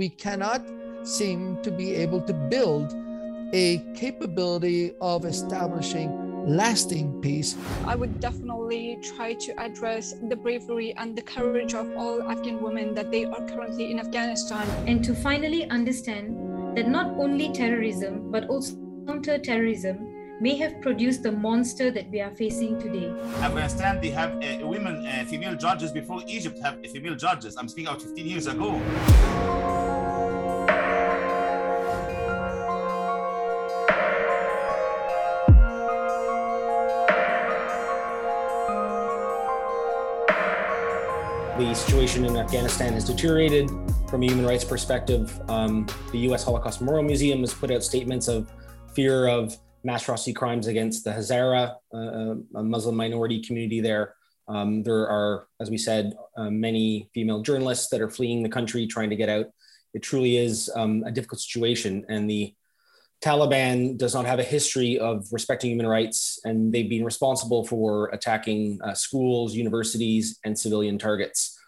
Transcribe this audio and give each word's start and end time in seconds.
we 0.00 0.08
cannot 0.08 0.62
seem 1.02 1.60
to 1.62 1.70
be 1.70 1.94
able 1.94 2.22
to 2.22 2.32
build 2.32 2.94
a 3.52 3.84
capability 3.94 4.94
of 5.02 5.26
establishing 5.26 6.08
lasting 6.46 7.20
peace. 7.20 7.54
I 7.84 7.96
would 7.96 8.18
definitely 8.18 8.98
try 9.02 9.34
to 9.34 9.60
address 9.60 10.14
the 10.30 10.36
bravery 10.36 10.94
and 10.96 11.14
the 11.14 11.20
courage 11.20 11.74
of 11.74 11.86
all 11.98 12.22
Afghan 12.22 12.62
women 12.62 12.94
that 12.94 13.10
they 13.10 13.26
are 13.26 13.44
currently 13.46 13.90
in 13.90 14.00
Afghanistan. 14.00 14.66
And 14.86 15.04
to 15.04 15.14
finally 15.14 15.68
understand 15.68 16.78
that 16.78 16.88
not 16.88 17.08
only 17.18 17.52
terrorism, 17.52 18.30
but 18.30 18.48
also 18.48 18.76
counter-terrorism 19.06 19.96
may 20.40 20.56
have 20.56 20.80
produced 20.80 21.22
the 21.22 21.32
monster 21.32 21.90
that 21.90 22.10
we 22.10 22.22
are 22.22 22.34
facing 22.34 22.80
today. 22.80 23.10
Afghanistan, 23.42 24.00
they 24.00 24.08
have 24.08 24.32
uh, 24.42 24.66
women, 24.66 25.06
uh, 25.06 25.26
female 25.26 25.54
judges 25.56 25.92
before 25.92 26.22
Egypt 26.26 26.58
have 26.62 26.80
female 26.90 27.16
judges. 27.16 27.58
I'm 27.58 27.68
speaking 27.68 27.88
about 27.88 28.00
15 28.00 28.26
years 28.26 28.46
ago. 28.46 28.80
The 41.60 41.74
situation 41.74 42.24
in 42.24 42.38
Afghanistan 42.38 42.94
has 42.94 43.04
deteriorated 43.04 43.68
from 44.08 44.22
a 44.22 44.26
human 44.26 44.46
rights 44.46 44.64
perspective. 44.64 45.38
Um, 45.50 45.86
the 46.10 46.18
U.S. 46.20 46.42
Holocaust 46.42 46.80
Memorial 46.80 47.04
Museum 47.04 47.40
has 47.40 47.52
put 47.52 47.70
out 47.70 47.84
statements 47.84 48.28
of 48.28 48.50
fear 48.94 49.28
of 49.28 49.54
mass 49.84 50.00
atrocity 50.00 50.32
crimes 50.32 50.68
against 50.68 51.04
the 51.04 51.10
Hazara, 51.10 51.74
uh, 51.94 52.58
a 52.58 52.64
Muslim 52.64 52.96
minority 52.96 53.42
community 53.42 53.82
there. 53.82 54.14
Um, 54.48 54.82
there 54.82 55.06
are, 55.06 55.48
as 55.60 55.68
we 55.68 55.76
said, 55.76 56.14
uh, 56.38 56.48
many 56.48 57.10
female 57.12 57.42
journalists 57.42 57.90
that 57.90 58.00
are 58.00 58.08
fleeing 58.08 58.42
the 58.42 58.48
country 58.48 58.86
trying 58.86 59.10
to 59.10 59.16
get 59.16 59.28
out. 59.28 59.44
It 59.92 60.02
truly 60.02 60.38
is 60.38 60.70
um, 60.74 61.04
a 61.06 61.10
difficult 61.10 61.40
situation, 61.40 62.06
and 62.08 62.28
the 62.28 62.54
Taliban 63.22 63.98
does 63.98 64.14
not 64.14 64.24
have 64.24 64.38
a 64.38 64.44
history 64.44 64.98
of 64.98 65.26
respecting 65.30 65.72
human 65.72 65.86
rights, 65.86 66.40
and 66.44 66.72
they've 66.72 66.88
been 66.88 67.04
responsible 67.04 67.66
for 67.66 68.06
attacking 68.14 68.80
uh, 68.82 68.94
schools, 68.94 69.54
universities, 69.54 70.38
and 70.42 70.58
civilian 70.58 70.98
targets 70.98 71.58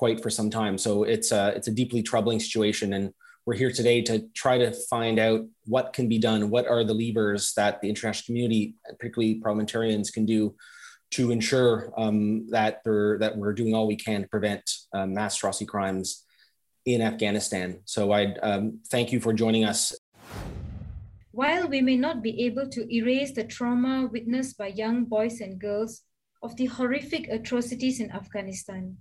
quite 0.00 0.22
for 0.22 0.30
some 0.30 0.48
time. 0.48 0.78
So 0.78 1.04
it's 1.14 1.30
a, 1.30 1.42
it's 1.56 1.68
a 1.68 1.76
deeply 1.80 2.02
troubling 2.10 2.40
situation, 2.40 2.88
and 2.96 3.12
we're 3.44 3.60
here 3.62 3.72
today 3.80 3.98
to 4.08 4.14
try 4.42 4.56
to 4.64 4.72
find 4.92 5.16
out 5.26 5.40
what 5.74 5.92
can 5.96 6.06
be 6.08 6.18
done. 6.18 6.48
What 6.54 6.66
are 6.74 6.84
the 6.84 6.98
levers 7.02 7.42
that 7.58 7.72
the 7.82 7.88
international 7.92 8.26
community, 8.28 8.62
particularly 8.98 9.34
parliamentarians, 9.44 10.10
can 10.16 10.24
do 10.24 10.40
to 11.16 11.22
ensure 11.36 11.92
um, 12.02 12.48
that, 12.56 12.72
that 13.22 13.32
we're 13.36 13.52
doing 13.60 13.74
all 13.74 13.86
we 13.86 14.00
can 14.06 14.22
to 14.22 14.28
prevent 14.36 14.64
um, 14.96 15.08
mass 15.18 15.36
atrocity 15.36 15.66
crimes 15.66 16.24
in 16.86 17.02
Afghanistan. 17.02 17.68
So 17.84 18.00
I 18.20 18.22
um, 18.48 18.80
thank 18.94 19.12
you 19.12 19.20
for 19.20 19.32
joining 19.34 19.64
us. 19.72 19.80
While 21.42 21.68
we 21.68 21.80
may 21.82 21.98
not 22.06 22.22
be 22.22 22.32
able 22.46 22.66
to 22.76 22.80
erase 23.00 23.32
the 23.32 23.44
trauma 23.44 24.08
witnessed 24.14 24.56
by 24.56 24.68
young 24.68 25.04
boys 25.04 25.36
and 25.44 25.60
girls 25.68 25.92
of 26.42 26.56
the 26.56 26.68
horrific 26.76 27.28
atrocities 27.28 28.00
in 28.00 28.08
Afghanistan, 28.20 28.96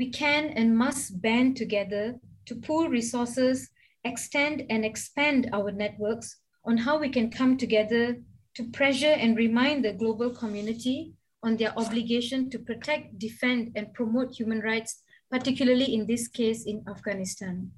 we 0.00 0.08
can 0.08 0.48
and 0.56 0.74
must 0.74 1.20
band 1.20 1.58
together 1.58 2.18
to 2.46 2.54
pool 2.54 2.88
resources, 2.88 3.68
extend 4.04 4.64
and 4.70 4.82
expand 4.82 5.50
our 5.52 5.70
networks 5.70 6.38
on 6.64 6.78
how 6.78 6.98
we 6.98 7.10
can 7.10 7.30
come 7.30 7.58
together 7.58 8.16
to 8.54 8.70
pressure 8.70 9.14
and 9.22 9.36
remind 9.36 9.84
the 9.84 9.92
global 9.92 10.30
community 10.30 11.12
on 11.42 11.58
their 11.58 11.78
obligation 11.78 12.48
to 12.48 12.58
protect, 12.58 13.18
defend, 13.18 13.72
and 13.76 13.92
promote 13.92 14.34
human 14.34 14.60
rights, 14.60 15.02
particularly 15.30 15.94
in 15.94 16.06
this 16.06 16.28
case 16.28 16.64
in 16.64 16.82
Afghanistan. 16.88 17.70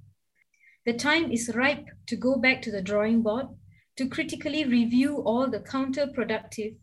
The 0.86 0.92
time 0.92 1.32
is 1.32 1.56
ripe 1.56 1.88
to 2.06 2.14
go 2.14 2.36
back 2.36 2.62
to 2.62 2.70
the 2.70 2.82
drawing 2.82 3.22
board 3.22 3.46
to 3.96 4.08
critically 4.08 4.62
review 4.62 5.16
all 5.26 5.50
the 5.50 5.58
counterproductive, 5.74 6.76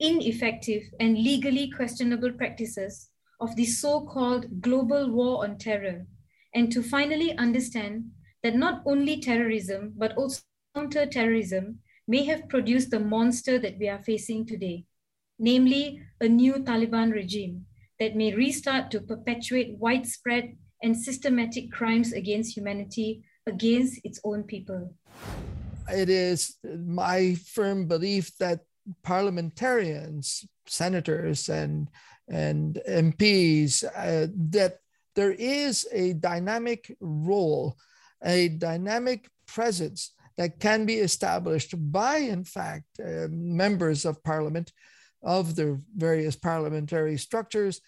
ineffective, 0.00 0.84
and 0.98 1.18
legally 1.18 1.70
questionable 1.70 2.32
practices 2.32 3.10
of 3.40 3.54
the 3.56 3.66
so-called 3.66 4.60
global 4.60 5.10
war 5.10 5.44
on 5.44 5.58
terror, 5.58 6.06
and 6.54 6.72
to 6.72 6.82
finally 6.82 7.36
understand 7.36 8.10
that 8.42 8.54
not 8.54 8.82
only 8.86 9.20
terrorism, 9.20 9.92
but 9.96 10.16
also 10.16 10.40
counter-terrorism 10.74 11.78
may 12.08 12.24
have 12.24 12.48
produced 12.48 12.90
the 12.90 13.00
monster 13.00 13.58
that 13.58 13.78
we 13.78 13.88
are 13.88 14.02
facing 14.02 14.46
today, 14.46 14.84
namely 15.38 16.00
a 16.20 16.28
new 16.28 16.54
Taliban 16.54 17.12
regime 17.12 17.66
that 17.98 18.14
may 18.14 18.34
restart 18.34 18.90
to 18.90 19.00
perpetuate 19.00 19.76
widespread 19.78 20.56
and 20.82 20.96
systematic 20.96 21.72
crimes 21.72 22.12
against 22.12 22.56
humanity 22.56 23.24
against 23.46 24.00
its 24.04 24.20
own 24.24 24.42
people. 24.42 24.92
It 25.88 26.10
is 26.10 26.56
my 26.64 27.34
firm 27.34 27.86
belief 27.86 28.36
that 28.38 28.60
parliamentarians, 29.02 30.46
senators, 30.66 31.48
and 31.48 31.88
and 32.28 32.80
MPs 32.88 33.84
uh, 33.84 34.26
that 34.50 34.78
there 35.14 35.32
is 35.32 35.86
a 35.92 36.12
dynamic 36.14 36.94
role, 37.00 37.76
a 38.22 38.48
dynamic 38.48 39.28
presence 39.46 40.12
that 40.36 40.60
can 40.60 40.84
be 40.84 40.96
established 40.96 41.74
by, 41.92 42.18
in 42.18 42.44
fact, 42.44 42.84
uh, 43.00 43.26
members 43.30 44.04
of 44.04 44.22
parliament 44.22 44.72
of 45.22 45.56
the 45.56 45.80
various 45.96 46.36
parliamentary 46.36 47.16
structures 47.16 47.80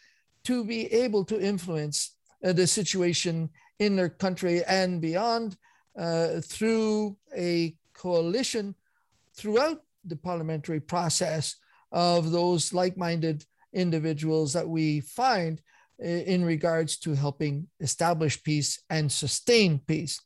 to 0.45 0.65
be 0.65 0.87
able 0.93 1.25
to 1.25 1.41
influence 1.41 2.17
uh, 2.45 2.53
the 2.53 2.67
situation 2.67 3.51
in 3.79 3.97
their 3.97 4.09
country 4.09 4.65
and 4.65 5.01
beyond 5.01 5.57
uh, 5.99 6.41
through 6.41 7.17
a 7.37 7.77
coalition 7.93 8.75
throughout 9.35 9.83
the 10.05 10.17
parliamentary 10.17 10.81
process 10.81 11.57
of 11.93 12.31
those 12.31 12.73
like 12.73 12.97
minded 12.97 13.45
individuals 13.73 14.53
that 14.53 14.69
we 14.69 15.01
find 15.01 15.61
in 15.99 16.45
regards 16.45 16.97
to 16.99 17.15
helping 17.15 17.67
establish 17.81 18.43
peace 18.43 18.81
and 18.89 19.11
sustain 19.11 19.81
peace. 19.81 20.21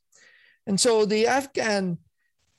And 0.67 0.79
so 0.79 1.05
the 1.05 1.27
Afghan 1.27 1.97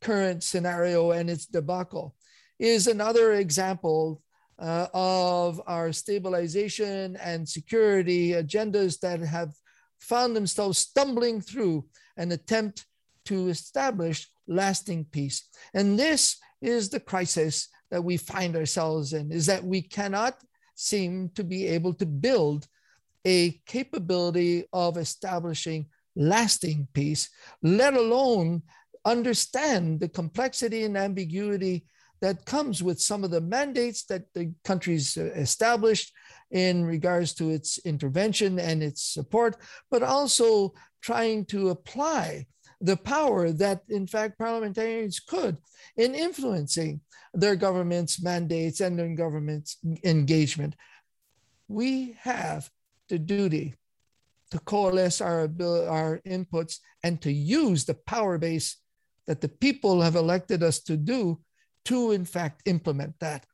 current 0.00 0.42
scenario 0.42 1.12
and 1.12 1.30
its 1.30 1.46
debacle 1.46 2.14
is 2.58 2.86
another 2.86 3.34
example 3.34 4.20
uh, 4.58 4.86
of 4.92 5.60
our 5.66 5.92
stabilization 5.92 7.16
and 7.16 7.48
security 7.48 8.30
agendas 8.30 9.00
that 9.00 9.20
have 9.20 9.52
found 10.00 10.36
themselves 10.36 10.78
stumbling 10.78 11.40
through 11.40 11.84
an 12.16 12.30
attempt 12.32 12.86
to 13.24 13.48
establish 13.48 14.28
lasting 14.46 15.04
peace. 15.06 15.48
And 15.72 15.98
this 15.98 16.36
is 16.60 16.88
the 16.88 17.00
crisis 17.00 17.68
that 17.90 18.04
we 18.04 18.16
find 18.16 18.54
ourselves 18.54 19.12
in, 19.12 19.32
is 19.32 19.46
that 19.46 19.64
we 19.64 19.82
cannot 19.82 20.34
seem 20.74 21.30
to 21.34 21.44
be 21.44 21.66
able 21.66 21.94
to 21.94 22.06
build 22.06 22.66
a 23.24 23.60
capability 23.66 24.64
of 24.72 24.96
establishing 24.96 25.86
lasting 26.16 26.86
peace, 26.92 27.30
let 27.62 27.94
alone 27.94 28.62
understand 29.04 30.00
the 30.00 30.08
complexity 30.08 30.84
and 30.84 30.96
ambiguity 30.96 31.84
that 32.20 32.44
comes 32.46 32.82
with 32.82 33.00
some 33.00 33.24
of 33.24 33.30
the 33.30 33.40
mandates 33.40 34.04
that 34.04 34.22
the 34.34 34.52
country's 34.64 35.16
uh, 35.16 35.24
established 35.34 36.12
in 36.50 36.84
regards 36.84 37.34
to 37.34 37.50
its 37.50 37.78
intervention 37.84 38.58
and 38.58 38.82
its 38.82 39.02
support, 39.02 39.56
but 39.90 40.02
also 40.02 40.72
trying 41.02 41.44
to 41.44 41.70
apply 41.70 42.46
the 42.84 42.96
power 42.96 43.50
that, 43.50 43.82
in 43.88 44.06
fact, 44.06 44.38
parliamentarians 44.38 45.18
could 45.18 45.56
in 45.96 46.14
influencing 46.14 47.00
their 47.32 47.56
government's 47.56 48.22
mandates 48.22 48.80
and 48.80 48.98
their 48.98 49.08
government's 49.14 49.78
engagement. 50.04 50.76
We 51.66 52.14
have 52.20 52.70
the 53.08 53.18
duty 53.18 53.74
to 54.50 54.58
coalesce 54.58 55.22
our, 55.22 55.48
our 55.88 56.20
inputs 56.26 56.80
and 57.02 57.22
to 57.22 57.32
use 57.32 57.86
the 57.86 57.94
power 57.94 58.36
base 58.36 58.76
that 59.26 59.40
the 59.40 59.48
people 59.48 60.02
have 60.02 60.14
elected 60.14 60.62
us 60.62 60.78
to 60.80 60.98
do 60.98 61.40
to, 61.86 62.10
in 62.10 62.26
fact, 62.26 62.62
implement 62.66 63.18
that. 63.20 63.46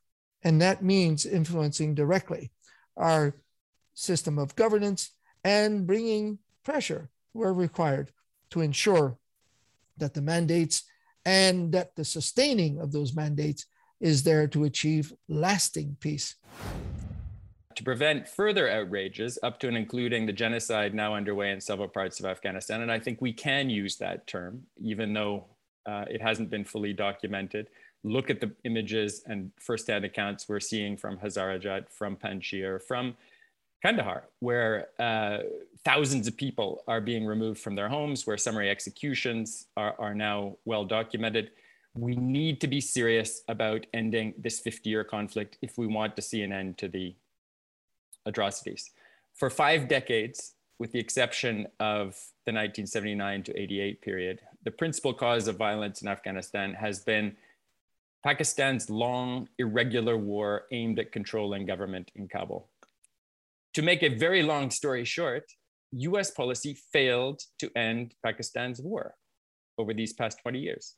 And 0.43 0.61
that 0.61 0.83
means 0.83 1.25
influencing 1.25 1.95
directly 1.95 2.51
our 2.97 3.37
system 3.93 4.37
of 4.37 4.57
governance 4.57 5.11
and 5.45 5.87
bringing 5.87 6.39
pressure 6.65 7.09
where 7.31 7.53
required 7.53 8.11
to 8.49 8.59
ensure 8.59 9.17
that 9.97 10.13
the 10.13 10.21
mandates 10.21 10.83
and 11.25 11.71
that 11.71 11.95
the 11.95 12.05
sustaining 12.05 12.79
of 12.79 12.91
those 12.91 13.15
mandates 13.15 13.65
is 13.99 14.23
there 14.23 14.47
to 14.47 14.63
achieve 14.63 15.13
lasting 15.29 15.95
peace. 15.99 16.35
To 17.75 17.83
prevent 17.83 18.27
further 18.27 18.69
outrages, 18.69 19.39
up 19.43 19.59
to 19.59 19.67
and 19.67 19.77
including 19.77 20.25
the 20.25 20.33
genocide 20.33 20.93
now 20.93 21.15
underway 21.15 21.51
in 21.51 21.61
several 21.61 21.87
parts 21.87 22.19
of 22.19 22.25
Afghanistan, 22.25 22.81
and 22.81 22.91
I 22.91 22.99
think 22.99 23.21
we 23.21 23.31
can 23.31 23.69
use 23.69 23.97
that 23.97 24.27
term, 24.27 24.63
even 24.81 25.13
though 25.13 25.45
uh, 25.85 26.05
it 26.09 26.21
hasn't 26.21 26.49
been 26.49 26.65
fully 26.65 26.93
documented. 26.93 27.67
Look 28.03 28.29
at 28.29 28.41
the 28.41 28.51
images 28.65 29.23
and 29.25 29.51
firsthand 29.59 30.05
accounts 30.05 30.49
we're 30.49 30.59
seeing 30.59 30.97
from 30.97 31.17
Hazarajat, 31.17 31.89
from 31.89 32.17
Panjshir, 32.17 32.81
from 32.83 33.15
Kandahar, 33.81 34.25
where 34.39 34.89
uh, 34.99 35.39
thousands 35.83 36.27
of 36.27 36.37
people 36.37 36.83
are 36.87 37.01
being 37.01 37.25
removed 37.25 37.59
from 37.59 37.75
their 37.75 37.89
homes, 37.89 38.27
where 38.27 38.37
summary 38.37 38.69
executions 38.69 39.67
are, 39.75 39.95
are 39.97 40.13
now 40.13 40.57
well 40.65 40.85
documented. 40.85 41.51
We 41.95 42.15
need 42.15 42.61
to 42.61 42.67
be 42.67 42.79
serious 42.79 43.41
about 43.47 43.85
ending 43.93 44.33
this 44.37 44.59
50 44.59 44.89
year 44.89 45.03
conflict 45.03 45.57
if 45.61 45.77
we 45.77 45.87
want 45.87 46.15
to 46.15 46.21
see 46.21 46.43
an 46.43 46.53
end 46.53 46.77
to 46.77 46.87
the 46.87 47.15
atrocities. 48.25 48.91
For 49.33 49.49
five 49.49 49.87
decades, 49.87 50.53
with 50.77 50.91
the 50.91 50.99
exception 50.99 51.67
of 51.79 52.17
the 52.45 52.53
1979 52.53 53.43
to 53.43 53.59
88 53.59 54.01
period, 54.01 54.41
the 54.63 54.71
principal 54.71 55.13
cause 55.13 55.47
of 55.47 55.57
violence 55.57 56.01
in 56.01 56.07
Afghanistan 56.07 56.73
has 56.73 56.99
been 56.99 57.35
Pakistan's 58.23 58.89
long, 58.89 59.49
irregular 59.57 60.17
war 60.17 60.63
aimed 60.71 60.99
at 60.99 61.11
controlling 61.11 61.65
government 61.65 62.11
in 62.15 62.27
Kabul. 62.27 62.67
To 63.75 63.81
make 63.81 64.03
a 64.03 64.09
very 64.09 64.43
long 64.43 64.69
story 64.69 65.05
short, 65.05 65.45
US 65.93 66.29
policy 66.31 66.77
failed 66.91 67.41
to 67.59 67.71
end 67.77 68.13
Pakistan's 68.25 68.81
war 68.81 69.15
over 69.77 69.93
these 69.93 70.11
past 70.13 70.39
20 70.41 70.59
years. 70.59 70.95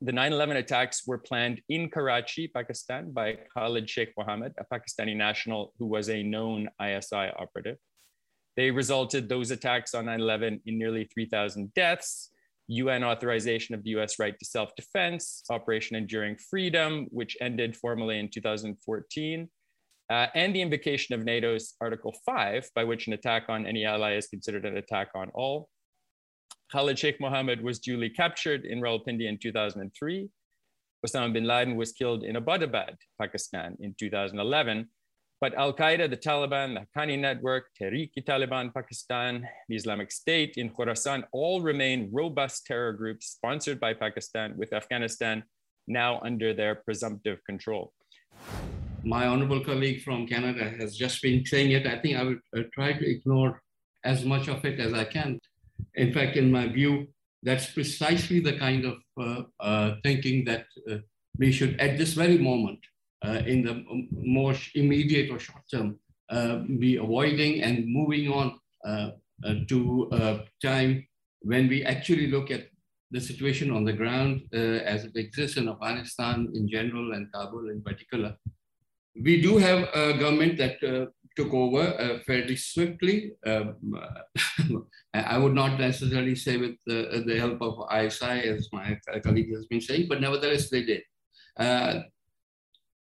The 0.00 0.10
9 0.10 0.32
11 0.32 0.56
attacks 0.56 1.06
were 1.06 1.18
planned 1.18 1.60
in 1.68 1.88
Karachi, 1.88 2.48
Pakistan, 2.48 3.12
by 3.12 3.38
Khalid 3.54 3.88
Sheikh 3.88 4.12
Mohammed, 4.18 4.52
a 4.58 4.64
Pakistani 4.64 5.14
national 5.14 5.72
who 5.78 5.86
was 5.86 6.08
a 6.08 6.24
known 6.24 6.68
ISI 6.84 7.30
operative. 7.38 7.76
They 8.56 8.72
resulted, 8.72 9.28
those 9.28 9.52
attacks 9.52 9.94
on 9.94 10.06
9 10.06 10.20
11, 10.20 10.60
in 10.66 10.78
nearly 10.78 11.04
3,000 11.04 11.72
deaths, 11.74 12.30
UN 12.66 13.04
authorization 13.04 13.76
of 13.76 13.84
the 13.84 13.90
US 13.90 14.18
right 14.18 14.36
to 14.36 14.44
self 14.44 14.74
defense, 14.74 15.44
Operation 15.50 15.96
Enduring 15.96 16.36
Freedom, 16.50 17.06
which 17.10 17.36
ended 17.40 17.76
formally 17.76 18.18
in 18.18 18.28
2014, 18.28 19.48
uh, 20.12 20.26
and 20.34 20.54
the 20.54 20.60
invocation 20.60 21.14
of 21.14 21.24
NATO's 21.24 21.74
Article 21.80 22.14
5, 22.26 22.68
by 22.74 22.84
which 22.84 23.06
an 23.06 23.14
attack 23.14 23.44
on 23.48 23.66
any 23.66 23.86
ally 23.86 24.14
is 24.14 24.26
considered 24.26 24.66
an 24.66 24.76
attack 24.76 25.08
on 25.14 25.30
all. 25.32 25.70
Khalid 26.70 26.98
Sheikh 26.98 27.18
Mohammed 27.18 27.62
was 27.62 27.78
duly 27.78 28.10
captured 28.10 28.66
in 28.66 28.82
Rawalpindi 28.82 29.26
in 29.26 29.38
2003. 29.38 30.28
Osama 31.06 31.32
bin 31.32 31.44
Laden 31.44 31.76
was 31.76 31.92
killed 31.92 32.24
in 32.24 32.36
Abbottabad, 32.36 32.96
Pakistan 33.18 33.74
in 33.80 33.94
2011. 33.98 34.86
But 35.40 35.54
Al 35.54 35.72
Qaeda, 35.72 36.10
the 36.10 36.16
Taliban, 36.18 36.74
the 36.74 36.84
Haqqani 36.84 37.18
Network, 37.18 37.64
Tehrik-i-Taliban 37.80 38.72
Pakistan, 38.74 39.48
the 39.70 39.76
Islamic 39.76 40.12
State 40.12 40.54
in 40.58 40.68
Khorasan 40.68 41.24
all 41.32 41.62
remain 41.62 42.10
robust 42.12 42.66
terror 42.66 42.92
groups 42.92 43.28
sponsored 43.28 43.80
by 43.80 43.94
Pakistan, 43.94 44.54
with 44.58 44.74
Afghanistan 44.74 45.42
now 45.88 46.20
under 46.20 46.52
their 46.52 46.74
presumptive 46.74 47.38
control. 47.44 47.94
My 49.04 49.26
honorable 49.26 49.64
colleague 49.64 50.02
from 50.02 50.26
Canada 50.26 50.70
has 50.78 50.96
just 50.96 51.22
been 51.22 51.44
saying 51.44 51.72
it. 51.72 51.86
I 51.86 51.98
think 51.98 52.16
I 52.16 52.22
will 52.22 52.38
uh, 52.56 52.62
try 52.72 52.92
to 52.92 53.10
ignore 53.10 53.60
as 54.04 54.24
much 54.24 54.48
of 54.48 54.64
it 54.64 54.78
as 54.78 54.92
I 54.94 55.04
can. 55.04 55.40
In 55.94 56.12
fact, 56.12 56.36
in 56.36 56.52
my 56.52 56.68
view, 56.68 57.08
that's 57.42 57.70
precisely 57.70 58.38
the 58.38 58.56
kind 58.58 58.84
of 58.84 58.98
uh, 59.20 59.42
uh, 59.58 59.96
thinking 60.04 60.44
that 60.44 60.66
uh, 60.88 60.98
we 61.38 61.50
should, 61.50 61.80
at 61.80 61.98
this 61.98 62.14
very 62.14 62.38
moment, 62.38 62.78
uh, 63.24 63.42
in 63.46 63.62
the 63.62 63.84
more 64.12 64.54
immediate 64.74 65.30
or 65.30 65.38
short 65.38 65.62
term 65.70 65.98
uh, 66.30 66.58
be 66.78 66.96
avoiding 66.96 67.62
and 67.62 67.86
moving 67.86 68.30
on 68.32 68.58
to 69.66 70.08
a 70.12 70.40
time 70.64 71.06
when 71.40 71.68
we 71.68 71.84
actually 71.84 72.28
look 72.28 72.50
at 72.50 72.68
the 73.10 73.20
situation 73.20 73.70
on 73.70 73.84
the 73.84 73.92
ground 73.92 74.42
as 74.52 75.04
it 75.04 75.16
exists 75.16 75.56
in 75.56 75.68
Afghanistan 75.68 76.48
in 76.54 76.68
general 76.68 77.12
and 77.12 77.30
Kabul 77.32 77.70
in 77.70 77.82
particular. 77.82 78.36
We 79.14 79.42
do 79.42 79.58
have 79.58 79.88
a 79.94 80.18
government 80.18 80.56
that 80.58 80.82
uh, 80.82 81.06
took 81.36 81.52
over 81.52 81.80
uh, 81.80 82.18
fairly 82.26 82.56
swiftly. 82.56 83.32
Um, 83.46 83.76
I 85.14 85.38
would 85.38 85.54
not 85.54 85.78
necessarily 85.78 86.34
say 86.34 86.56
with 86.56 86.76
the, 86.86 87.22
the, 87.26 87.38
help 87.38 87.60
of 87.60 87.86
ISI, 87.92 88.48
as 88.48 88.68
my 88.72 88.98
colleague 89.22 89.52
has 89.54 89.66
been 89.66 89.80
saying, 89.80 90.06
but 90.08 90.20
nevertheless 90.20 90.70
they 90.70 90.82
did. 90.82 91.02
Uh, 91.56 92.00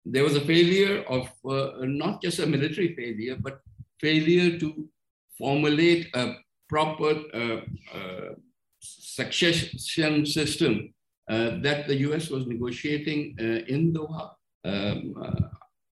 there 0.05 0.25
was 0.25 0.37
a 0.37 0.41
failure 0.41 1.05
of 1.09 1.31
uh, 1.45 1.85
not 1.85 2.23
just 2.23 2.39
a 2.39 2.47
military 2.47 2.95
failure, 2.95 3.37
but 3.39 3.61
failure 4.01 4.59
to 4.59 4.89
formulate 5.37 6.09
a 6.15 6.35
proper 6.69 7.23
uh, 7.35 7.61
uh, 7.95 8.35
succession 8.81 10.25
system 10.25 10.95
that 11.29 11.87
the 11.87 11.97
US 12.09 12.31
was 12.31 12.47
negotiating 12.47 13.37
in 13.69 13.93
Doha. 13.93 14.31
Um, 14.65 15.15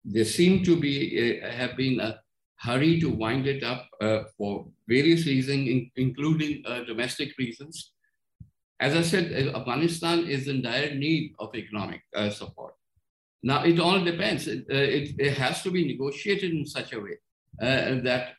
there 0.05 0.25
seemed 0.25 0.65
to 0.65 0.79
be 0.79 1.39
have 1.41 1.75
been 1.75 1.99
a 1.99 2.19
hurry 2.59 2.99
to 2.99 3.09
wind 3.09 3.47
it 3.47 3.63
up 3.63 3.87
for 4.37 4.67
various 4.87 5.25
reasons, 5.25 5.67
in, 5.67 5.91
including 5.95 6.63
domestic 6.87 7.37
reasons. 7.37 7.91
As 8.79 8.95
I 8.95 9.01
said, 9.01 9.31
Afghanistan 9.55 10.27
is 10.27 10.47
in 10.47 10.61
dire 10.61 10.93
need 10.93 11.33
of 11.39 11.55
economic 11.55 12.01
support. 12.31 12.75
Now, 13.45 13.63
it 13.63 13.79
all 13.79 14.03
depends. 14.03 14.47
It, 14.47 14.65
uh, 14.71 14.89
it, 14.97 15.15
it, 15.19 15.37
has 15.37 15.61
to 15.61 15.69
be 15.69 15.85
negotiated 15.85 16.51
in 16.51 16.65
such 16.65 16.93
a 16.93 16.99
way 16.99 17.15
uh, 17.61 18.01
that 18.01 18.33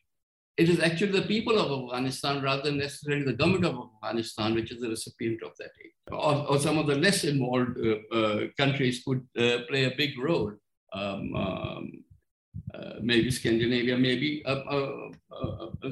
it 0.56 0.68
is 0.68 0.80
actually 0.80 1.12
the 1.12 1.28
people 1.28 1.56
of 1.60 1.70
Afghanistan 1.70 2.42
rather 2.42 2.62
than 2.62 2.78
necessarily 2.78 3.22
the 3.22 3.34
government 3.34 3.66
of 3.66 3.88
Afghanistan, 4.02 4.56
which 4.56 4.72
is 4.72 4.80
the 4.80 4.88
recipient 4.88 5.44
of 5.44 5.52
that 5.60 5.70
aid. 5.80 5.92
Or, 6.10 6.50
or 6.50 6.58
some 6.58 6.76
of 6.78 6.88
the 6.88 6.96
less 6.96 7.22
involved 7.22 7.78
uh, 7.78 8.16
uh 8.16 8.40
countries 8.58 9.04
could 9.06 9.22
uh, 9.38 9.58
play 9.68 9.84
a 9.84 9.94
big 9.96 10.18
role. 10.18 10.52
Um, 10.92 11.34
um, 11.34 12.04
uh, 12.74 12.94
maybe 13.02 13.30
Scandinavia, 13.30 13.96
maybe 13.98 14.42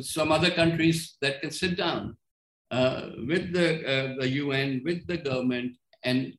some 0.01 0.33
other 0.33 0.51
countries 0.51 1.17
that 1.21 1.41
can 1.41 1.51
sit 1.51 1.77
down 1.77 2.17
with 2.71 3.53
the, 3.53 4.17
the 4.19 4.29
UN, 4.29 4.83
with 4.85 5.07
the 5.07 5.19
government, 5.19 5.77
and 6.05 6.35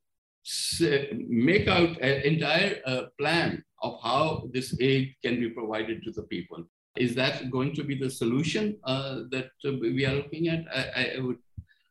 make 1.28 1.68
out 1.68 1.98
an 2.02 2.22
entire 2.22 2.80
uh, 2.86 3.04
plan 3.20 3.64
of 3.82 4.00
how 4.02 4.48
this 4.54 4.76
aid 4.80 5.16
can 5.24 5.40
be 5.40 5.50
provided 5.50 6.04
to 6.04 6.12
the 6.12 6.24
people. 6.24 6.64
Is 6.98 7.16
that 7.16 7.52
going 7.52 7.74
to 7.76 7.84
be 7.84 7.96
the 7.96 8.10
solution 8.10 8.78
uh, 8.84 9.22
that 9.32 9.50
uh, 9.66 9.72
we 9.82 10.06
are 10.06 10.16
looking 10.16 10.48
at? 10.48 10.66
I, 10.74 11.18
I 11.18 11.20
would 11.20 11.38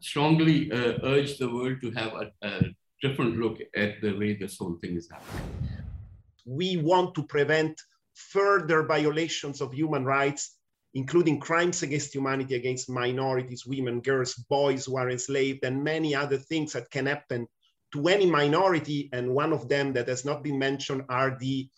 strongly 0.01 0.71
uh, 0.73 0.99
urge 1.03 1.37
the 1.39 1.49
world 1.49 1.81
to 1.83 1.91
have 1.91 2.13
a, 2.15 2.31
a 2.43 2.61
different 3.03 3.39
look 3.39 3.59
at 3.77 4.01
the 4.01 4.17
way 4.17 4.35
this 4.35 4.57
whole 4.59 4.77
thing 4.81 4.97
is 4.97 5.09
happening. 5.11 5.74
We 6.45 6.77
want 6.77 7.15
to 7.15 7.23
prevent 7.25 7.81
further 8.15 8.85
violations 8.85 9.61
of 9.61 9.73
human 9.73 10.05
rights 10.05 10.57
including 10.95 11.41
crimes 11.41 11.83
against 11.83 12.15
humanity 12.15 12.55
against 12.55 12.89
minorities, 12.89 13.67
women, 13.67 14.01
girls, 14.01 14.35
boys 14.35 14.87
who 14.87 14.97
are 14.97 15.11
enslaved, 15.11 15.65
and 15.65 15.83
many 15.83 16.15
other 16.15 16.37
things 16.37 16.73
that 16.73 16.91
can 16.91 17.07
happen 17.07 17.47
to 17.93 18.09
any 18.09 18.27
minority, 18.27 19.11
and 19.13 19.35
one 19.35 19.53
of 19.53 19.69
them 19.69 19.93
that 19.93 20.09
has 20.09 20.25
not 20.25 20.43
been 20.43 20.59
mentioned 20.59 21.03
are 21.09 21.37
the 21.39 21.69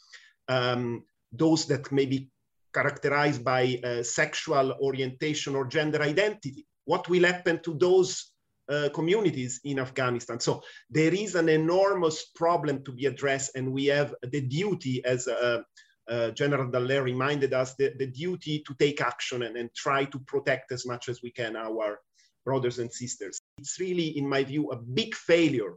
um, 0.48 1.02
those 1.32 1.66
that 1.66 1.90
may 1.90 2.06
be 2.06 2.30
characterized 2.72 3.42
by 3.44 3.80
uh, 3.82 4.02
sexual 4.02 4.72
orientation 4.80 5.54
or 5.54 5.66
gender 5.66 6.00
identity. 6.02 6.66
What 6.84 7.08
will 7.08 7.24
happen 7.24 7.60
to 7.64 7.74
those 7.74 8.32
uh, 8.68 8.88
communities 8.94 9.60
in 9.64 9.78
Afghanistan? 9.78 10.40
So 10.40 10.62
there 10.90 11.14
is 11.14 11.34
an 11.34 11.48
enormous 11.48 12.26
problem 12.34 12.84
to 12.84 12.92
be 12.92 13.06
addressed, 13.06 13.56
and 13.56 13.72
we 13.72 13.86
have 13.86 14.14
the 14.22 14.40
duty, 14.40 15.04
as 15.04 15.28
uh, 15.28 15.62
uh 16.08 16.30
General 16.30 16.70
Dallaire 16.70 17.04
reminded 17.04 17.52
us, 17.52 17.74
the, 17.74 17.92
the 17.98 18.06
duty 18.06 18.62
to 18.66 18.74
take 18.78 19.00
action 19.00 19.42
and, 19.42 19.56
and 19.56 19.70
try 19.74 20.04
to 20.04 20.18
protect 20.20 20.72
as 20.72 20.86
much 20.86 21.08
as 21.08 21.20
we 21.22 21.30
can 21.30 21.56
our 21.56 22.00
brothers 22.44 22.78
and 22.78 22.90
sisters. 22.92 23.38
It's 23.58 23.78
really, 23.80 24.16
in 24.16 24.26
my 24.28 24.44
view, 24.44 24.70
a 24.70 24.76
big 24.76 25.14
failure 25.14 25.74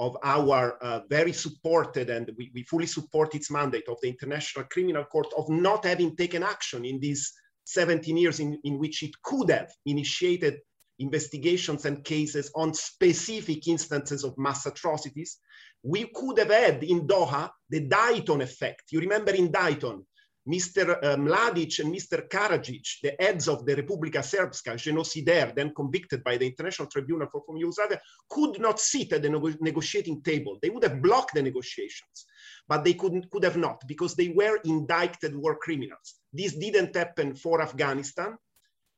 of 0.00 0.16
our 0.24 0.82
uh, 0.82 1.00
very 1.10 1.32
supported 1.32 2.08
and 2.08 2.30
we, 2.38 2.50
we 2.54 2.62
fully 2.64 2.86
support 2.86 3.34
its 3.34 3.50
mandate 3.50 3.86
of 3.86 3.98
the 4.00 4.08
International 4.08 4.64
Criminal 4.72 5.04
Court 5.04 5.28
of 5.36 5.48
not 5.50 5.84
having 5.84 6.16
taken 6.16 6.42
action 6.42 6.86
in 6.86 6.98
these 6.98 7.30
17 7.64 8.16
years 8.16 8.40
in, 8.40 8.58
in 8.64 8.78
which 8.78 9.02
it 9.02 9.12
could 9.22 9.50
have 9.50 9.70
initiated 9.84 10.58
investigations 11.00 11.84
and 11.84 12.04
cases 12.04 12.50
on 12.54 12.74
specific 12.74 13.66
instances 13.66 14.24
of 14.24 14.38
mass 14.38 14.66
atrocities. 14.66 15.38
We 15.82 16.10
could 16.14 16.38
have 16.38 16.50
had 16.50 16.84
in 16.84 17.06
Doha 17.06 17.50
the 17.68 17.80
Dayton 17.80 18.42
effect. 18.42 18.84
You 18.92 19.00
remember 19.00 19.32
in 19.32 19.50
Dayton, 19.50 20.04
Mr. 20.48 20.98
Uh, 21.02 21.16
Mladic 21.16 21.78
and 21.80 21.94
Mr. 21.94 22.26
Karadzic, 22.26 23.00
the 23.02 23.14
heads 23.20 23.46
of 23.46 23.66
the 23.66 23.76
Republika 23.76 24.20
Srpska, 24.20 24.74
genocidaire, 24.74 25.54
then 25.54 25.72
convicted 25.74 26.24
by 26.24 26.36
the 26.36 26.46
International 26.46 26.88
Tribunal 26.88 27.28
for 27.30 27.42
Former 27.44 27.60
Yugoslavia, 27.60 28.00
could 28.28 28.58
not 28.58 28.80
sit 28.80 29.12
at 29.12 29.22
the 29.22 29.56
negotiating 29.60 30.22
table. 30.22 30.58
They 30.62 30.70
would 30.70 30.82
have 30.82 31.02
blocked 31.02 31.34
the 31.34 31.42
negotiations, 31.42 32.26
but 32.66 32.84
they 32.84 32.94
couldn't, 32.94 33.30
could 33.30 33.44
have 33.44 33.58
not 33.58 33.82
because 33.86 34.14
they 34.14 34.28
were 34.28 34.58
indicted 34.64 35.36
war 35.36 35.56
criminals. 35.56 36.20
This 36.32 36.56
didn't 36.56 36.96
happen 36.96 37.34
for 37.34 37.60
Afghanistan. 37.60 38.36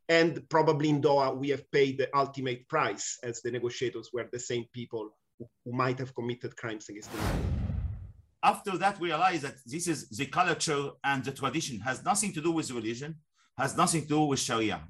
And 0.09 0.49
probably 0.49 0.89
in 0.89 1.01
Doha, 1.01 1.37
we 1.37 1.49
have 1.51 1.71
paid 1.71 1.99
the 1.99 2.09
ultimate 2.17 2.69
price 2.69 3.19
as 3.23 3.41
the 3.41 3.51
negotiators 3.51 4.11
were 4.13 4.29
the 4.31 4.39
same 4.39 4.65
people 4.73 5.15
who, 5.39 5.49
who 5.65 5.73
might 5.73 5.99
have 5.99 6.15
committed 6.15 6.57
crimes 6.57 6.89
against 6.89 7.11
the 7.13 7.19
humanity. 7.19 7.63
after 8.43 8.77
that, 8.77 8.99
we 8.99 9.09
realized 9.09 9.43
that 9.43 9.57
this 9.65 9.87
is 9.87 10.09
the 10.09 10.27
culture 10.27 10.91
and 11.05 11.25
the 11.25 11.33
tradition 11.33 11.79
has 11.81 12.05
nothing 12.05 12.33
to 12.33 12.41
do 12.41 12.51
with 12.51 12.71
religion, 12.71 13.15
has 13.57 13.77
nothing 13.77 14.03
to 14.03 14.09
do 14.09 14.21
with 14.23 14.41
Sharia. 14.41 14.81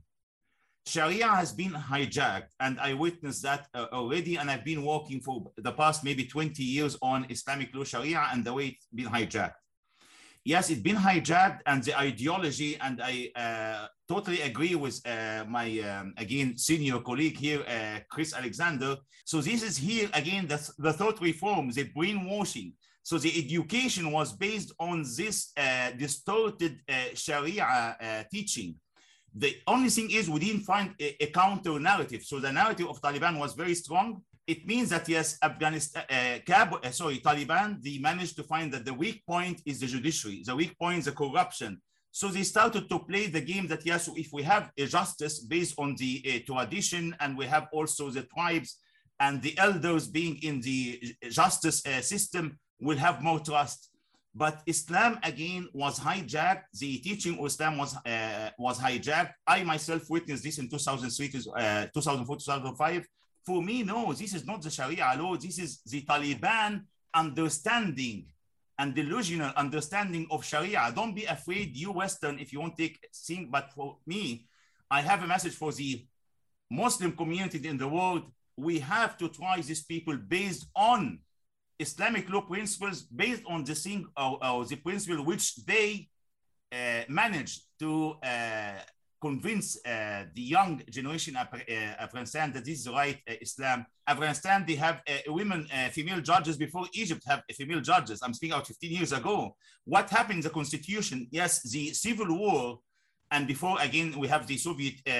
Sharia 0.86 1.28
has 1.28 1.52
been 1.52 1.72
hijacked, 1.72 2.48
and 2.58 2.80
I 2.80 2.94
witnessed 2.94 3.42
that 3.42 3.68
uh, 3.74 3.86
already. 3.92 4.36
And 4.36 4.50
I've 4.50 4.64
been 4.64 4.84
working 4.84 5.20
for 5.20 5.52
the 5.56 5.72
past 5.72 6.02
maybe 6.02 6.24
20 6.24 6.62
years 6.62 6.96
on 7.02 7.26
Islamic 7.28 7.72
law 7.74 7.84
Sharia 7.84 8.26
and 8.32 8.44
the 8.44 8.52
way 8.52 8.66
it's 8.68 8.86
been 8.92 9.06
hijacked. 9.06 9.54
Yes, 10.44 10.70
it's 10.70 10.80
been 10.80 10.96
hijacked, 10.96 11.60
and 11.66 11.84
the 11.84 11.96
ideology, 11.96 12.76
and 12.80 13.00
I 13.00 13.30
uh, 13.36 13.86
totally 14.14 14.40
agree 14.50 14.74
with 14.84 14.96
uh, 15.06 15.44
my, 15.56 15.68
um, 15.90 16.06
again, 16.24 16.48
senior 16.68 16.98
colleague 17.08 17.38
here, 17.46 17.62
uh, 17.76 17.98
Chris 18.12 18.30
Alexander. 18.40 18.96
So 19.24 19.36
this 19.40 19.62
is 19.68 19.74
here, 19.88 20.08
again, 20.12 20.44
the, 20.52 20.58
the 20.78 20.92
thought 20.98 21.18
reform, 21.20 21.64
the 21.70 21.84
brainwashing. 21.96 22.72
So 23.02 23.14
the 23.18 23.32
education 23.44 24.04
was 24.18 24.28
based 24.46 24.70
on 24.78 24.96
this 25.18 25.36
uh, 25.56 25.90
distorted 26.04 26.74
uh, 26.88 27.14
Sharia 27.14 28.26
teaching 28.30 28.70
the 29.34 29.56
only 29.66 29.88
thing 29.88 30.10
is 30.10 30.28
we 30.28 30.40
didn't 30.40 30.62
find 30.62 30.94
a, 31.00 31.24
a, 31.24 31.26
counter 31.28 31.78
narrative. 31.78 32.22
So 32.22 32.38
the 32.38 32.52
narrative 32.52 32.88
of 32.88 33.00
Taliban 33.00 33.38
was 33.38 33.54
very 33.54 33.74
strong. 33.74 34.22
It 34.46 34.66
means 34.66 34.90
that 34.90 35.08
yes, 35.08 35.38
Afghanistan, 35.42 36.04
uh, 36.10 36.38
Kabul, 36.44 36.80
uh, 36.84 36.90
sorry, 36.90 37.18
Taliban, 37.18 37.82
they 37.82 37.98
managed 37.98 38.36
to 38.36 38.42
find 38.42 38.72
that 38.72 38.84
the 38.84 38.92
weak 38.92 39.24
point 39.26 39.62
is 39.64 39.80
the 39.80 39.86
judiciary. 39.86 40.42
The 40.44 40.54
weak 40.54 40.78
point 40.78 40.98
is 40.98 41.04
the 41.06 41.12
corruption. 41.12 41.80
So 42.14 42.28
they 42.28 42.42
started 42.42 42.90
to 42.90 42.98
play 42.98 43.26
the 43.26 43.40
game 43.40 43.66
that 43.68 43.86
yes, 43.86 44.08
if 44.14 44.32
we 44.34 44.42
have 44.42 44.70
a 44.76 44.86
justice 44.86 45.40
based 45.40 45.74
on 45.78 45.96
the 45.96 46.22
uh, 46.26 46.52
tradition, 46.52 47.16
and 47.20 47.36
we 47.38 47.46
have 47.46 47.68
also 47.72 48.10
the 48.10 48.24
tribes 48.24 48.76
and 49.18 49.40
the 49.40 49.56
elders 49.56 50.08
being 50.08 50.36
in 50.42 50.60
the 50.60 51.00
justice 51.30 51.84
uh, 51.86 52.02
system, 52.02 52.58
we'll 52.78 52.98
have 52.98 53.22
more 53.22 53.40
trust. 53.40 53.88
But 54.34 54.62
Islam 54.66 55.18
again 55.22 55.68
was 55.72 55.98
hijacked. 55.98 56.64
The 56.78 56.98
teaching 56.98 57.38
of 57.38 57.46
Islam 57.46 57.78
was 57.78 57.96
uh, 57.96 58.50
was 58.58 58.78
hijacked. 58.78 59.32
I 59.46 59.64
myself 59.64 60.02
witnessed 60.10 60.44
this 60.44 60.58
in 60.58 60.68
2003, 60.68 61.26
uh, 61.56 61.86
2004, 61.94 62.36
2005. 62.36 63.06
For 63.46 63.62
me, 63.62 63.82
no, 63.82 64.12
this 64.12 64.34
is 64.34 64.44
not 64.46 64.60
the 64.60 64.70
Sharia 64.70 65.14
law. 65.18 65.36
This 65.36 65.58
is 65.58 65.80
the 65.86 66.02
Taliban 66.02 66.82
understanding 67.14 68.26
and 68.78 68.94
delusional 68.94 69.52
understanding 69.56 70.26
of 70.30 70.44
Sharia. 70.44 70.92
Don't 70.94 71.14
be 71.14 71.24
afraid, 71.24 71.76
you 71.76 71.92
Western, 71.92 72.38
if 72.38 72.52
you 72.52 72.60
won't 72.60 72.76
take 72.76 72.98
thing. 73.14 73.48
But 73.50 73.72
for 73.72 73.98
me, 74.06 74.46
I 74.90 75.00
have 75.00 75.22
a 75.22 75.26
message 75.26 75.54
for 75.54 75.72
the 75.72 76.04
Muslim 76.70 77.12
community 77.12 77.66
in 77.68 77.76
the 77.76 77.88
world. 77.88 78.24
We 78.56 78.78
have 78.80 79.16
to 79.18 79.28
try 79.28 79.60
these 79.60 79.82
people 79.82 80.16
based 80.16 80.66
on 80.74 81.20
Islamic 81.78 82.28
law 82.30 82.42
principles 82.42 83.02
based 83.02 83.42
on 83.46 83.64
the 83.64 83.74
thing 83.74 84.06
or, 84.16 84.38
or 84.44 84.64
the 84.64 84.76
principle 84.76 85.24
which 85.24 85.56
they 85.64 86.08
uh, 86.72 87.02
managed 87.08 87.62
to 87.80 88.16
uh, 88.22 88.78
convince 89.26 89.66
uh, 89.86 90.24
the 90.34 90.42
young 90.56 90.82
generation 90.90 91.34
of 91.36 91.46
uh, 91.54 91.72
Afghanistan 92.06 92.52
that 92.52 92.64
this 92.64 92.80
is 92.80 92.88
right 92.88 93.18
uh, 93.30 93.34
Islam. 93.40 93.86
Afghanistan, 94.06 94.64
they 94.66 94.74
have 94.74 94.96
uh, 95.08 95.32
women, 95.40 95.60
female 95.92 96.20
judges 96.20 96.56
before 96.56 96.86
Egypt 97.02 97.22
have 97.26 97.42
female 97.60 97.80
judges. 97.80 98.20
I'm 98.22 98.34
speaking 98.34 98.56
out 98.56 98.66
15 98.66 98.90
years 98.98 99.12
ago. 99.12 99.56
What 99.84 100.10
happened 100.10 100.38
in 100.38 100.42
the 100.42 100.50
constitution? 100.50 101.28
Yes, 101.30 101.62
the 101.62 101.84
civil 101.94 102.36
war 102.36 102.80
and 103.30 103.46
before 103.46 103.76
again 103.80 104.08
we 104.22 104.28
have 104.28 104.46
the 104.46 104.58
soviet 104.58 104.96
uh, 105.06 105.10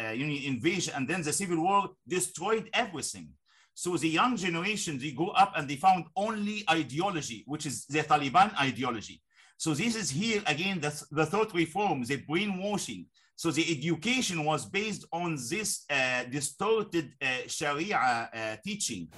uh, 0.00 0.12
union 0.12 0.42
invasion 0.54 0.92
and 0.96 1.06
then 1.06 1.22
the 1.22 1.32
civil 1.32 1.60
war 1.62 1.90
destroyed 2.08 2.68
everything 2.72 3.28
so 3.74 3.96
the 3.96 4.08
young 4.08 4.36
generation, 4.36 4.98
they 4.98 5.12
go 5.12 5.28
up 5.28 5.54
and 5.56 5.68
they 5.68 5.76
found 5.76 6.04
only 6.14 6.64
ideology, 6.70 7.42
which 7.46 7.66
is 7.66 7.86
the 7.86 8.00
Taliban 8.00 8.54
ideology. 8.60 9.22
So 9.56 9.74
this 9.74 9.96
is 9.96 10.10
here 10.10 10.42
again, 10.46 10.80
the, 10.80 10.92
the 11.10 11.26
thought 11.26 11.54
reform, 11.54 12.04
the 12.04 12.16
brainwashing. 12.16 13.06
So 13.42 13.50
the 13.50 13.66
education 13.76 14.44
was 14.44 14.66
based 14.66 15.04
on 15.12 15.34
this 15.50 15.84
uh, 15.90 16.22
distorted 16.30 17.10
uh, 17.20 17.48
Sharia 17.48 17.98
uh, 17.98 18.56
teaching. 18.64 19.08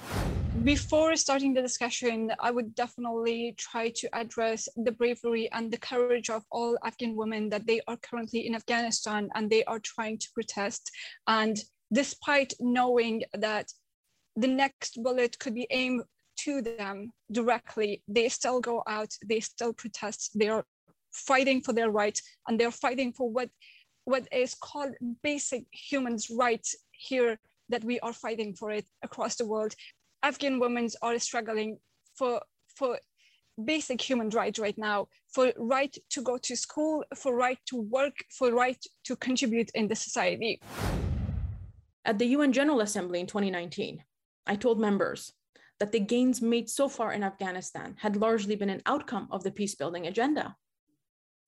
Before 0.63 1.15
starting 1.15 1.53
the 1.53 1.61
discussion, 1.61 2.33
I 2.41 2.51
would 2.51 2.75
definitely 2.75 3.55
try 3.59 3.91
to 3.97 4.09
address 4.17 4.67
the 4.77 4.93
bravery 4.93 5.53
and 5.53 5.71
the 5.71 5.77
courage 5.77 6.31
of 6.31 6.43
all 6.51 6.79
Afghan 6.87 7.15
women 7.17 7.51
that 7.51 7.67
they 7.67 7.83
are 7.87 7.99
currently 7.99 8.47
in 8.47 8.55
Afghanistan 8.55 9.29
and 9.35 9.51
they 9.51 9.63
are 9.65 9.81
trying 9.81 10.17
to 10.17 10.29
protest. 10.33 10.91
And 11.27 11.59
despite 11.93 12.55
knowing 12.61 13.25
that 13.35 13.71
the 14.37 14.49
next 14.49 15.03
bullet 15.03 15.39
could 15.39 15.55
be 15.55 15.67
aimed 15.71 16.03
to 16.45 16.63
them 16.63 17.13
directly, 17.31 18.03
they 18.09 18.31
still 18.31 18.61
go 18.63 18.83
out, 18.87 19.13
they 19.27 19.41
still 19.41 19.75
protest, 19.75 20.31
they 20.35 20.49
are 20.49 20.65
fighting 21.13 21.61
for 21.61 21.75
their 21.75 21.91
rights, 21.91 22.23
and 22.49 22.59
they're 22.59 22.71
fighting 22.71 23.13
for 23.13 23.31
what, 23.31 23.51
what 24.05 24.29
is 24.33 24.55
called 24.55 24.95
basic 25.23 25.65
human 25.71 26.19
rights 26.37 26.77
here 26.91 27.39
that 27.69 27.85
we 27.85 27.99
are 28.01 28.13
fighting 28.13 28.55
for 28.55 28.71
it 28.71 28.87
across 29.03 29.37
the 29.37 29.47
world. 29.47 29.75
Afghan 30.23 30.59
women 30.59 30.89
are 31.03 31.19
struggling 31.19 31.79
for, 32.15 32.41
for 32.77 32.99
basic 33.63 34.01
human 34.01 34.31
rights 34.31 34.59
right 34.59 34.77
now, 34.77 35.09
for 35.29 35.53
right 35.57 35.97
to 36.11 36.23
go 36.23 36.39
to 36.39 36.57
school, 36.57 37.05
for 37.15 37.35
right 37.35 37.59
to 37.67 37.77
work, 37.77 38.17
for 38.31 38.53
right 38.53 38.83
to 39.05 39.17
contribute 39.17 39.71
in 39.75 39.89
the 39.89 39.97
society. 39.97 40.61
At 42.05 42.19
the 42.19 42.27
UN 42.27 42.53
General 42.53 42.81
Assembly 42.81 43.21
in 43.21 43.27
2019, 43.27 44.05
I 44.47 44.57
told 44.57 44.79
members 44.79 45.33
that 45.81 45.93
the 45.93 46.01
gains 46.01 46.43
made 46.43 46.69
so 46.69 46.89
far 46.89 47.13
in 47.13 47.25
Afghanistan 47.25 47.97
had 47.99 48.17
largely 48.17 48.57
been 48.57 48.71
an 48.71 48.83
outcome 48.87 49.29
of 49.31 49.43
the 49.43 49.51
peace 49.51 49.75
building 49.75 50.07
agenda. 50.07 50.57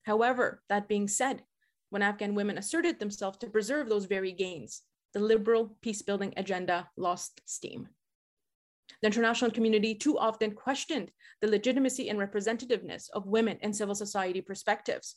However, 0.03 0.63
that 0.69 0.87
being 0.87 1.07
said, 1.07 1.43
when 1.89 2.01
Afghan 2.01 2.35
women 2.35 2.57
asserted 2.57 2.99
themselves 2.99 3.37
to 3.39 3.47
preserve 3.47 3.89
those 3.89 4.05
very 4.05 4.31
gains, 4.31 4.81
the 5.13 5.19
liberal 5.19 5.77
peace 5.81 6.01
building 6.01 6.33
agenda 6.37 6.89
lost 6.97 7.41
steam. 7.45 7.87
The 9.01 9.07
international 9.07 9.51
community 9.51 9.95
too 9.95 10.17
often 10.17 10.51
questioned 10.51 11.11
the 11.41 11.47
legitimacy 11.47 12.09
and 12.09 12.19
representativeness 12.19 13.09
of 13.13 13.27
women 13.27 13.57
and 13.61 13.75
civil 13.75 13.95
society 13.95 14.41
perspectives, 14.41 15.15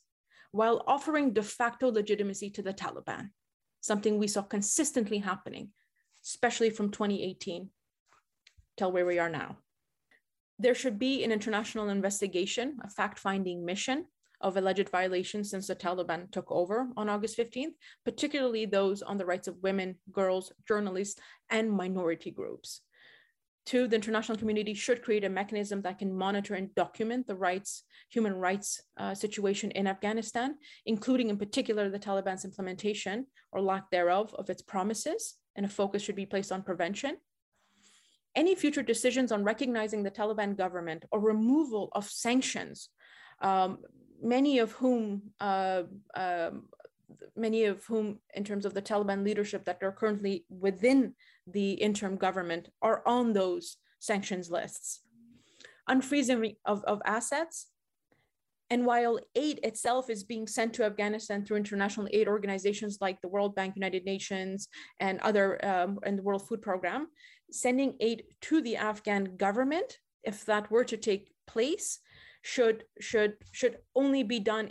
while 0.53 0.85
offering 0.87 1.33
de 1.33 1.43
facto 1.43 1.91
legitimacy 1.91 2.51
to 2.51 2.63
the 2.63 2.75
Taliban, 2.75 3.31
something 3.81 4.19
we 4.19 4.29
saw 4.29 4.43
consistently 4.43 5.19
happening 5.19 5.71
especially 6.25 6.71
from 6.71 6.91
2018 6.91 7.71
till 8.77 8.93
where 8.93 9.07
we 9.07 9.19
are 9.19 9.31
now. 9.31 9.57
There 10.59 10.75
should 10.75 10.99
be 10.99 11.25
an 11.25 11.33
international 11.33 11.89
investigation, 11.89 12.79
a 12.85 12.89
fact 12.89 13.19
finding 13.19 13.65
mission 13.65 14.07
of 14.41 14.57
alleged 14.57 14.89
violations 14.89 15.51
since 15.51 15.67
the 15.67 15.77
Taliban 15.77 16.31
took 16.33 16.51
over 16.51 16.89
on 16.97 17.09
August 17.09 17.37
15th, 17.37 17.75
particularly 18.05 18.67
those 18.67 19.03
on 19.03 19.19
the 19.19 19.27
rights 19.27 19.49
of 19.49 19.63
women, 19.63 19.97
girls, 20.11 20.53
journalists, 20.67 21.21
and 21.51 21.71
minority 21.71 22.31
groups. 22.31 22.83
Two, 23.67 23.87
the 23.87 23.97
international 23.97 24.39
community 24.39 24.75
should 24.75 25.03
create 25.03 25.25
a 25.25 25.29
mechanism 25.29 25.83
that 25.83 25.99
can 25.99 26.13
monitor 26.13 26.55
and 26.55 26.75
document 26.75 27.27
the 27.27 27.37
rights, 27.37 27.85
human 28.09 28.35
rights 28.35 28.81
uh, 28.97 29.15
situation 29.15 29.71
in 29.73 29.87
Afghanistan, 29.87 30.57
including 30.87 31.29
in 31.29 31.37
particular 31.37 31.91
the 31.91 31.99
Taliban's 31.99 32.45
implementation 32.45 33.27
or 33.53 33.61
lack 33.61 33.91
thereof 33.91 34.35
of 34.39 34.49
its 34.49 34.63
promises, 34.63 35.35
and 35.57 35.67
a 35.67 35.69
focus 35.69 36.03
should 36.03 36.17
be 36.17 36.27
placed 36.27 36.51
on 36.51 36.63
prevention. 36.63 37.17
Any 38.35 38.55
future 38.55 38.83
decisions 38.83 39.31
on 39.33 39.45
recognizing 39.45 40.03
the 40.03 40.11
Taliban 40.11 40.57
government 40.57 41.05
or 41.13 41.21
removal 41.21 41.91
of 41.93 42.09
sanctions, 42.09 42.89
um, 43.43 43.79
many 44.23 44.59
of 44.59 44.73
whom, 44.73 45.23
uh, 45.41 45.83
um, 46.15 46.65
many 47.37 47.65
of 47.65 47.85
whom, 47.85 48.19
in 48.35 48.45
terms 48.45 48.65
of 48.65 48.75
the 48.75 48.83
Taliban 48.83 49.25
leadership 49.25 49.65
that 49.65 49.83
are 49.83 49.93
currently 49.93 50.45
within 50.49 51.15
the 51.47 51.73
interim 51.73 52.17
government, 52.17 52.69
are 52.83 53.03
on 53.07 53.33
those 53.33 53.77
sanctions 53.99 54.51
lists. 54.51 55.01
Unfreezing 55.89 56.57
of, 56.65 56.85
of 56.85 57.03
assets 57.05 57.67
and 58.71 58.87
while 58.87 59.19
aid 59.35 59.59
itself 59.65 60.09
is 60.09 60.23
being 60.23 60.47
sent 60.47 60.73
to 60.75 60.85
Afghanistan 60.85 61.45
through 61.45 61.57
international 61.57 62.09
aid 62.13 62.29
organizations 62.29 62.99
like 63.01 63.21
the 63.21 63.29
World 63.29 63.57
Bank, 63.57 63.75
United 63.75 64.05
Nations, 64.05 64.69
and 65.01 65.19
other 65.21 65.63
um, 65.65 65.99
and 66.05 66.17
the 66.17 66.23
World 66.23 66.47
Food 66.47 66.63
Program, 66.63 67.09
sending 67.51 67.97
aid 67.99 68.23
to 68.43 68.63
the 68.63 68.77
Afghan 68.77 69.37
government, 69.37 69.99
if 70.23 70.47
that 70.47 70.71
were 70.71 70.85
to 70.85 70.97
take 70.97 71.33
place, 71.49 71.99
should 72.43 72.85
should 73.01 73.35
should 73.53 73.79
only 73.95 74.23
be 74.23 74.41
done 74.41 74.71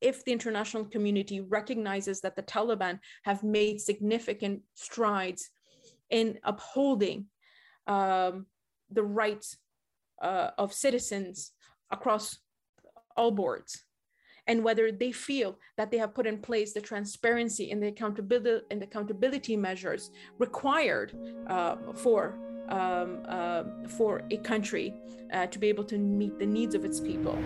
if 0.00 0.24
the 0.24 0.32
international 0.32 0.84
community 0.84 1.40
recognizes 1.40 2.20
that 2.20 2.36
the 2.36 2.42
Taliban 2.42 2.98
have 3.24 3.42
made 3.42 3.80
significant 3.80 4.62
strides 4.74 5.50
in 6.10 6.38
upholding 6.44 7.26
um, 7.86 8.46
the 8.90 9.02
rights 9.02 9.56
uh, 10.22 10.50
of 10.58 10.72
citizens 10.72 11.52
across 11.90 12.38
all 13.16 13.30
boards. 13.30 13.84
And 14.46 14.62
whether 14.62 14.92
they 14.92 15.10
feel 15.10 15.58
that 15.78 15.90
they 15.90 15.96
have 15.98 16.14
put 16.14 16.26
in 16.26 16.38
place 16.38 16.72
the 16.72 16.80
transparency 16.80 17.70
and 17.70 17.82
the 17.82 17.88
accountability 17.88 18.64
and 18.70 18.80
the 18.80 18.86
accountability 18.86 19.56
measures 19.56 20.10
required 20.38 21.16
uh, 21.46 21.76
for 21.94 22.38
um, 22.68 23.24
uh, 23.28 23.64
for 23.88 24.22
a 24.30 24.36
country 24.38 24.94
uh, 25.32 25.46
to 25.46 25.58
be 25.58 25.68
able 25.68 25.84
to 25.84 25.98
meet 25.98 26.38
the 26.38 26.46
needs 26.46 26.74
of 26.74 26.84
its 26.84 27.00
people. 27.00 27.38